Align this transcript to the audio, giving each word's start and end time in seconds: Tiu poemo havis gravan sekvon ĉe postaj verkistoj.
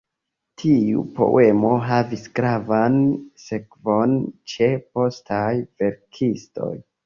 Tiu 0.61 1.03
poemo 1.19 1.73
havis 1.89 2.23
gravan 2.41 2.97
sekvon 3.45 4.19
ĉe 4.55 4.73
postaj 4.99 5.49
verkistoj. 5.63 6.75